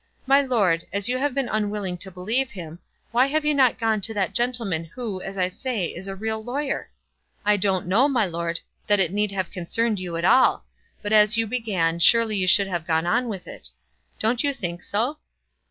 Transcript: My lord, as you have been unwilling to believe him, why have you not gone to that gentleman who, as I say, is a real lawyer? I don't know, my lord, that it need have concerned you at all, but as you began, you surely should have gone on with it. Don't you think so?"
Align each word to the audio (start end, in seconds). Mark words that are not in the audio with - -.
My 0.25 0.41
lord, 0.41 0.87
as 0.91 1.07
you 1.07 1.19
have 1.19 1.35
been 1.35 1.47
unwilling 1.47 1.95
to 1.99 2.09
believe 2.09 2.49
him, 2.49 2.79
why 3.11 3.27
have 3.27 3.45
you 3.45 3.53
not 3.53 3.77
gone 3.77 4.01
to 4.01 4.15
that 4.15 4.33
gentleman 4.33 4.83
who, 4.95 5.21
as 5.21 5.37
I 5.37 5.47
say, 5.47 5.93
is 5.93 6.07
a 6.07 6.15
real 6.15 6.41
lawyer? 6.41 6.89
I 7.45 7.55
don't 7.55 7.85
know, 7.85 8.07
my 8.09 8.25
lord, 8.25 8.61
that 8.87 8.99
it 8.99 9.11
need 9.13 9.31
have 9.31 9.51
concerned 9.51 9.99
you 9.99 10.17
at 10.17 10.25
all, 10.25 10.65
but 11.03 11.13
as 11.13 11.37
you 11.37 11.45
began, 11.45 11.97
you 11.97 11.99
surely 11.99 12.43
should 12.47 12.65
have 12.65 12.87
gone 12.87 13.05
on 13.05 13.27
with 13.27 13.45
it. 13.47 13.69
Don't 14.17 14.41
you 14.43 14.53
think 14.53 14.81
so?" 14.81 15.19